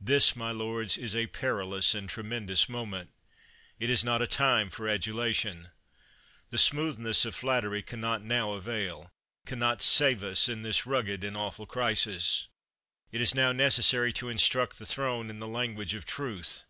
This, 0.00 0.34
my 0.34 0.50
lords, 0.50 0.98
is 0.98 1.14
a 1.14 1.28
perilous 1.28 1.94
and 1.94 2.08
tremendous 2.08 2.68
moment! 2.68 3.10
It 3.78 3.88
is 3.88 4.02
not 4.02 4.20
a 4.20 4.26
time 4.26 4.70
for 4.70 4.88
adulation. 4.88 5.68
The 6.50 6.58
smoothness 6.58 7.24
of 7.24 7.36
flat 7.36 7.62
tery 7.62 7.86
can 7.86 8.00
not 8.00 8.24
now 8.24 8.54
avail— 8.54 9.12
can 9.46 9.60
not 9.60 9.80
save 9.80 10.24
us 10.24 10.48
in 10.48 10.62
this 10.62 10.84
rugged 10.84 11.22
and 11.22 11.36
awful 11.36 11.64
crisis. 11.66 12.48
It 13.12 13.20
is 13.20 13.36
now 13.36 13.52
necessary 13.52 14.12
to 14.14 14.28
instruct 14.28 14.80
the 14.80 14.84
Throne 14.84 15.30
in 15.30 15.38
the 15.38 15.46
language 15.46 15.94
of 15.94 16.04
truth. 16.04 16.64